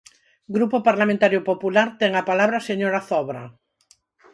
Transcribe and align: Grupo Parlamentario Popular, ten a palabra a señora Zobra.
Grupo 0.55 0.77
Parlamentario 0.87 1.39
Popular, 1.49 1.87
ten 1.99 2.11
a 2.15 2.23
palabra 2.29 2.55
a 2.59 2.65
señora 2.69 3.05
Zobra. 3.09 3.43